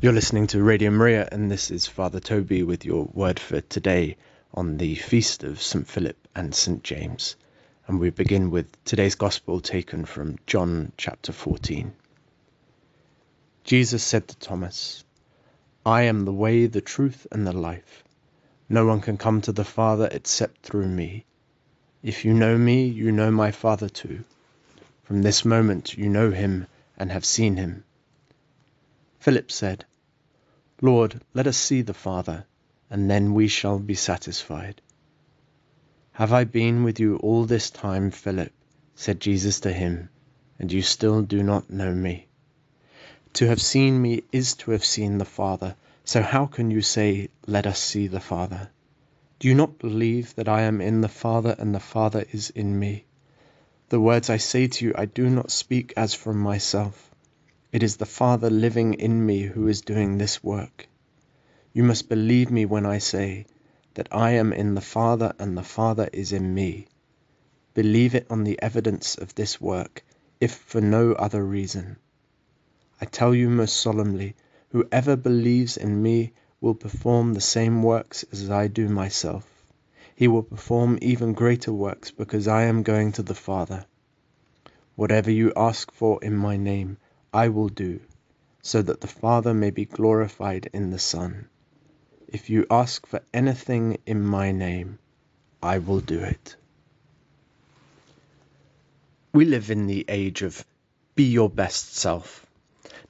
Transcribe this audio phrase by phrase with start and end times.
[0.00, 4.16] You're listening to Radio Maria, and this is Father Toby with your word for today
[4.54, 5.88] on the feast of St.
[5.88, 6.84] Philip and St.
[6.84, 7.34] James.
[7.88, 11.92] And we begin with today's Gospel taken from John chapter 14.
[13.64, 15.02] Jesus said to Thomas,
[15.84, 18.04] I am the way, the truth, and the life.
[18.68, 21.24] No one can come to the Father except through me.
[22.04, 24.22] If you know me, you know my Father too.
[25.02, 27.82] From this moment you know him and have seen him.
[29.18, 29.84] Philip said,
[30.80, 32.46] Lord, let us see the Father,
[32.88, 34.80] and then we shall be satisfied.
[36.12, 38.52] Have I been with you all this time, Philip?
[38.94, 40.08] said Jesus to him,
[40.58, 42.28] and you still do not know me?
[43.34, 47.28] To have seen me is to have seen the Father, so how can you say,
[47.46, 48.70] Let us see the Father?
[49.40, 52.78] Do you not believe that I am in the Father and the Father is in
[52.78, 53.04] me?
[53.88, 57.07] The words I say to you I do not speak as from myself.
[57.70, 60.88] It is the Father living in me who is doing this work.
[61.74, 63.44] You must believe me when I say
[63.92, 66.88] that I am in the Father and the Father is in me.
[67.74, 70.02] Believe it on the evidence of this work,
[70.40, 71.98] if for no other reason.
[73.02, 74.34] I tell you most solemnly,
[74.70, 79.46] whoever believes in me will perform the same works as I do myself.
[80.14, 83.84] He will perform even greater works because I am going to the Father.
[84.96, 86.96] Whatever you ask for in my name,
[87.32, 88.00] I will do,
[88.62, 91.48] so that the Father may be glorified in the Son.
[92.26, 94.98] If you ask for anything in my name,
[95.62, 96.56] I will do it.
[99.32, 100.64] We live in the age of
[101.14, 102.46] be your best self.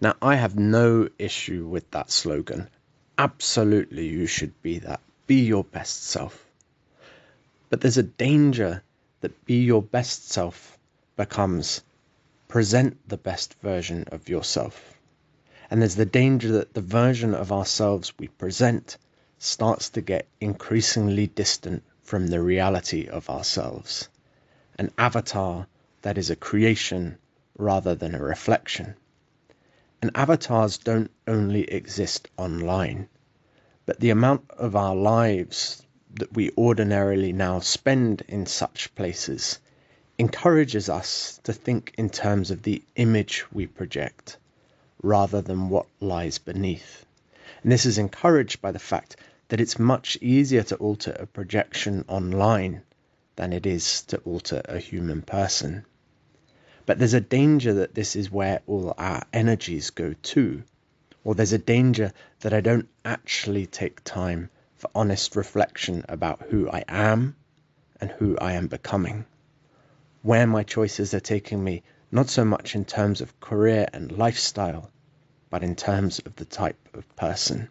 [0.00, 2.68] Now, I have no issue with that slogan.
[3.16, 5.00] Absolutely, you should be that.
[5.26, 6.44] Be your best self.
[7.68, 8.82] But there's a danger
[9.20, 10.78] that be your best self
[11.16, 11.82] becomes
[12.48, 14.98] present the best version of yourself.
[15.70, 18.96] And there's the danger that the version of ourselves we present
[19.38, 24.08] starts to get increasingly distant from the reality of ourselves.
[24.78, 25.66] An avatar
[26.02, 27.18] that is a creation
[27.58, 28.94] rather than a reflection.
[30.00, 33.08] And avatars don't only exist online,
[33.84, 35.82] but the amount of our lives
[36.14, 39.58] that we ordinarily now spend in such places
[40.20, 44.36] encourages us to think in terms of the image we project
[45.00, 47.06] rather than what lies beneath.
[47.62, 52.04] And this is encouraged by the fact that it's much easier to alter a projection
[52.08, 52.82] online
[53.36, 55.84] than it is to alter a human person.
[56.84, 60.64] But there's a danger that this is where all our energies go to,
[61.22, 66.68] or there's a danger that I don't actually take time for honest reflection about who
[66.68, 67.36] I am
[68.00, 69.24] and who I am becoming
[70.22, 74.90] where my choices are taking me, not so much in terms of career and lifestyle,
[75.50, 77.68] but in terms of the type of person.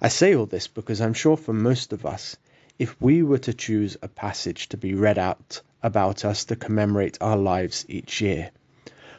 [0.00, 2.36] I say all this because I'm sure for most of us,
[2.78, 7.18] if we were to choose a passage to be read out about us to commemorate
[7.20, 8.50] our lives each year,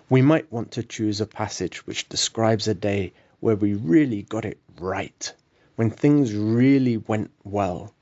[0.09, 4.45] we might want to choose a passage which describes a day where we really got
[4.45, 5.33] it right,
[5.75, 7.93] when things really went well,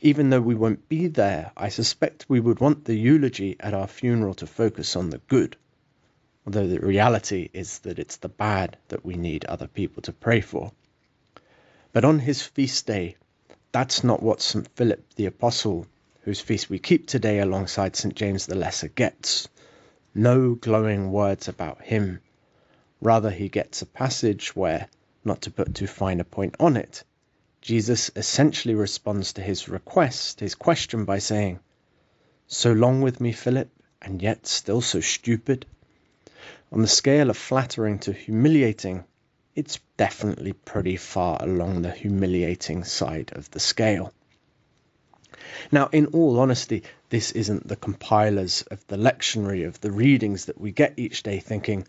[0.00, 3.86] even though we won't be there, I suspect we would want the eulogy at our
[3.86, 5.56] funeral to focus on the good,
[6.44, 10.40] although the reality is that it's the bad that we need other people to pray
[10.40, 10.72] for.
[11.92, 13.16] But on his feast day,
[13.72, 14.68] that's not what St.
[14.74, 15.86] Philip the Apostle,
[16.22, 18.14] whose feast we keep today alongside St.
[18.14, 19.48] James the Lesser, gets.
[20.14, 22.20] No glowing words about him.
[23.00, 24.88] Rather, he gets a passage where,
[25.24, 27.04] not to put too fine a point on it,
[27.60, 31.60] Jesus essentially responds to his request, his question, by saying,
[32.46, 33.68] So long with me, Philip,
[34.00, 35.66] and yet still so stupid?
[36.70, 39.04] On the scale of flattering to humiliating,
[39.54, 44.12] it's definitely pretty far along the humiliating side of the scale.
[45.72, 50.60] Now, in all honesty, this isn't the compilers of the lectionary of the readings that
[50.60, 51.86] we get each day thinking,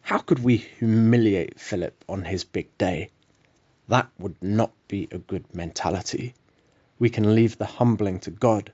[0.00, 3.10] how could we humiliate Philip on his big day?
[3.90, 6.34] That would not be a good mentality.
[7.00, 8.72] We can leave the humbling to God,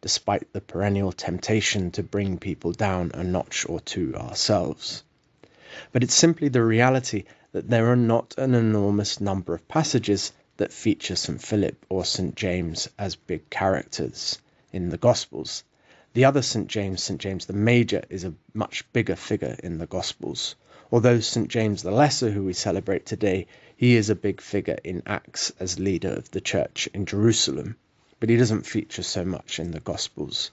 [0.00, 5.04] despite the perennial temptation to bring people down a notch or two ourselves.
[5.92, 10.72] But it's simply the reality that there are not an enormous number of passages that
[10.72, 11.40] feature St.
[11.40, 12.34] Philip or St.
[12.34, 14.40] James as big characters
[14.72, 15.62] in the Gospels.
[16.12, 16.66] The other St.
[16.66, 17.20] James, St.
[17.20, 20.56] James the Major, is a much bigger figure in the Gospels.
[20.90, 21.48] Although St.
[21.48, 23.46] James the Lesser, who we celebrate today,
[23.76, 27.76] he is a big figure in Acts as leader of the church in Jerusalem,
[28.18, 30.50] but he doesn't feature so much in the Gospels,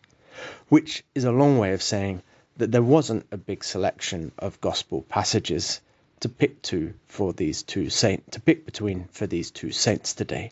[0.68, 2.22] which is a long way of saying
[2.58, 5.80] that there wasn't a big selection of Gospel passages
[6.20, 10.52] to pick to for these two saints to pick between for these two saints today.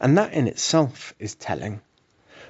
[0.00, 1.80] And that in itself is telling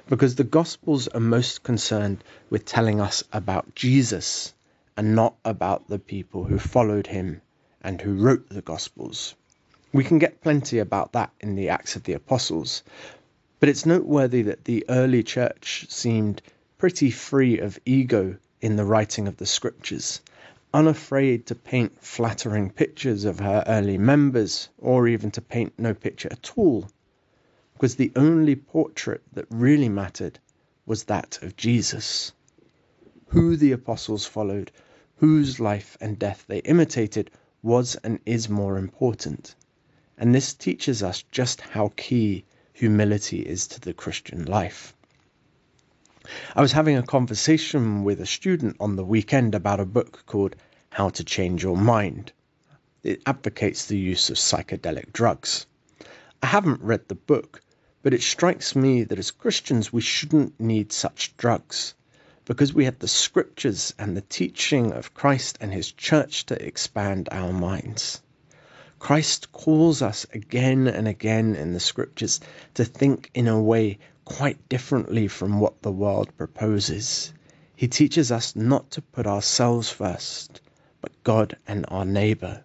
[0.07, 4.53] because the gospels are most concerned with telling us about Jesus
[4.97, 7.41] and not about the people who followed him
[7.81, 9.35] and who wrote the gospels.
[9.91, 12.83] We can get plenty about that in the Acts of the Apostles,
[13.59, 16.41] but it's noteworthy that the early church seemed
[16.77, 20.21] pretty free of ego in the writing of the scriptures,
[20.73, 26.29] unafraid to paint flattering pictures of her early members, or even to paint no picture
[26.31, 26.87] at all,
[27.73, 30.37] because the only portrait that really mattered
[30.85, 32.31] was that of Jesus.
[33.29, 34.71] Who the apostles followed,
[35.17, 39.55] whose life and death they imitated, was and is more important.
[40.17, 44.93] And this teaches us just how key humility is to the Christian life.
[46.55, 50.55] I was having a conversation with a student on the weekend about a book called
[50.89, 52.31] How to Change Your Mind.
[53.03, 55.65] It advocates the use of psychedelic drugs.
[56.41, 57.61] I haven't read the book,
[58.03, 61.95] but it strikes me that as Christians we shouldn't need such drugs
[62.49, 67.29] because we have the scriptures and the teaching of Christ and his church to expand
[67.31, 68.23] our minds.
[68.97, 72.39] Christ calls us again and again in the scriptures
[72.73, 77.31] to think in a way quite differently from what the world proposes.
[77.75, 80.59] He teaches us not to put ourselves first,
[81.01, 82.63] but God and our neighbor.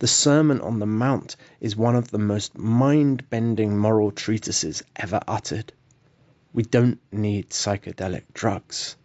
[0.00, 5.22] The Sermon on the Mount is one of the most mind bending moral treatises ever
[5.26, 5.72] uttered.
[6.52, 8.96] We don't need psychedelic drugs.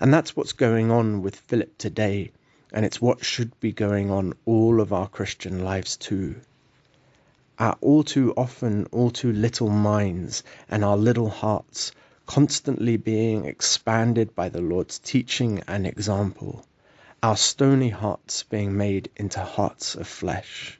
[0.00, 2.32] And that's what's going on with Philip today,
[2.72, 6.40] and it's what should be going on all of our Christian lives too
[7.58, 11.92] our all too often, all too little minds and our little hearts
[12.26, 16.64] constantly being expanded by the Lord's teaching and example,
[17.22, 20.78] our stony hearts being made into hearts of flesh.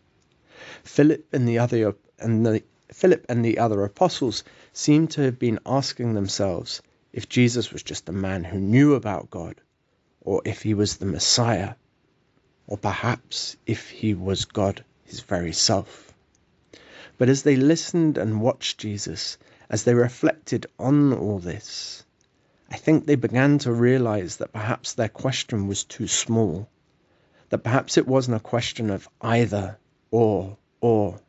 [0.85, 2.63] Philip and the other and the
[2.93, 6.81] Philip and the other apostles seem to have been asking themselves
[7.13, 9.61] if Jesus was just a man who knew about God,
[10.21, 11.75] or if he was the Messiah,
[12.67, 16.15] or perhaps if he was God his very self.
[17.17, 19.39] But as they listened and watched Jesus,
[19.69, 22.05] as they reflected on all this,
[22.71, 26.69] I think they began to realize that perhaps their question was too small,
[27.49, 29.79] that perhaps it wasn't a question of either
[30.11, 31.21] or or,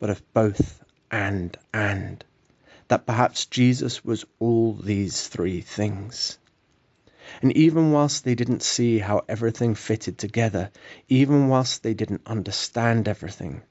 [0.00, 2.24] but of both and and,
[2.88, 6.38] that perhaps Jesus was all these three things.
[7.42, 10.70] And even whilst they didn't see how everything fitted together,
[11.08, 13.62] even whilst they didn't understand everything,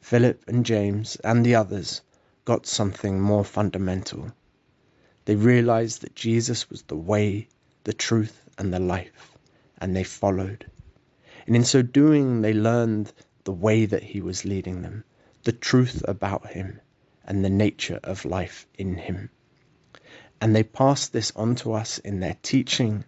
[0.00, 2.02] Philip and James and the others
[2.44, 4.32] got something more fundamental.
[5.24, 7.48] They realized that Jesus was the way,
[7.84, 9.32] the truth, and the life,
[9.80, 10.66] and they followed.
[11.46, 13.12] And in so doing, they learned
[13.44, 15.04] the way that he was leading them,
[15.44, 16.80] the truth about him,
[17.24, 19.30] and the nature of life in him.
[20.40, 23.04] And they passed this on to us in their teaching,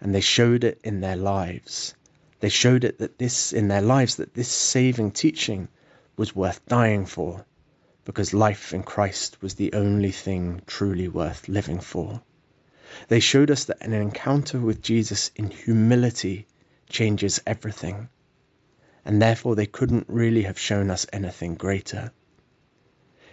[0.00, 1.94] and they showed it in their lives.
[2.40, 5.68] They showed it that this in their lives that this saving teaching
[6.16, 7.44] was worth dying for,
[8.04, 12.22] because life in Christ was the only thing truly worth living for.
[13.08, 16.46] They showed us that an encounter with Jesus in humility
[16.88, 18.08] changes everything,
[19.08, 22.12] and therefore they couldn't really have shown us anything greater.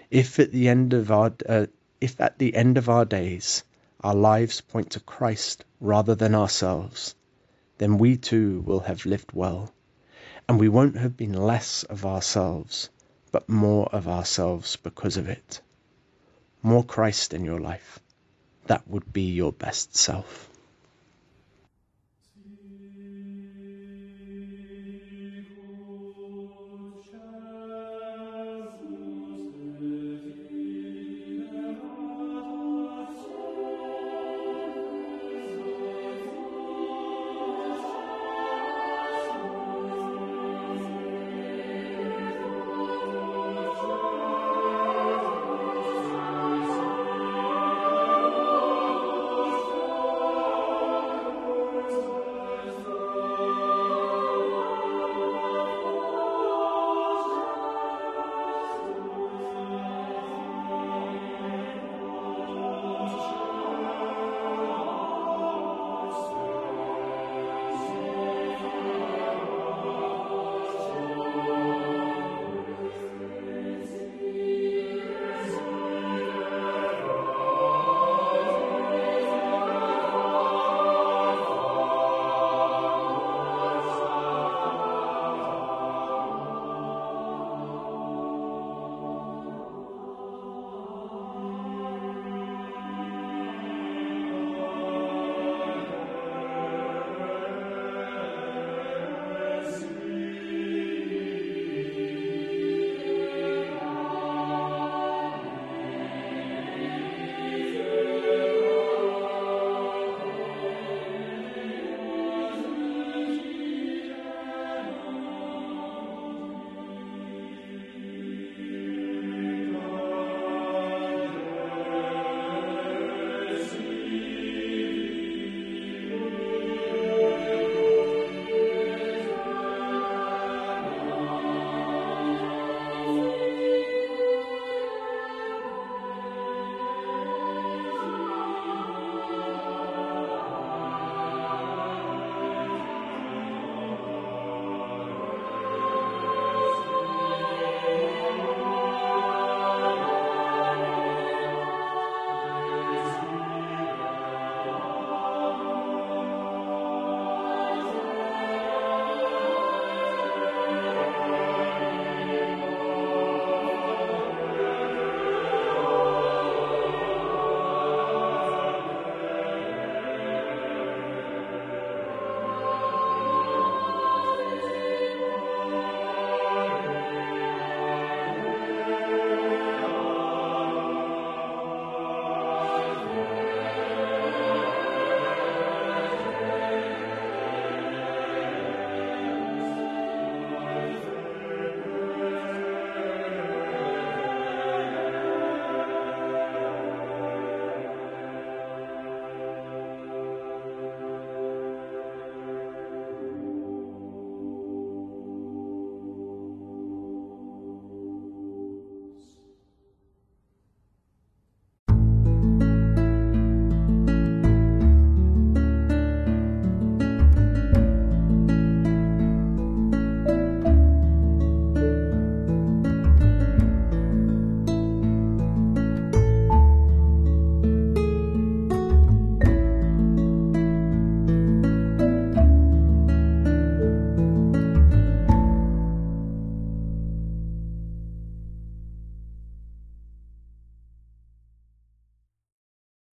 [0.10, 1.65] If at the end of our uh,
[2.00, 3.62] if at the end of our days
[4.00, 7.13] our lives point to Christ rather than ourselves,
[7.77, 9.74] then we too will have lived well
[10.48, 12.89] and we won't have been less of ourselves,
[13.34, 15.60] but more of ourselves because of it.
[16.63, 18.00] More Christ in your life.
[18.67, 20.50] That would be your best self.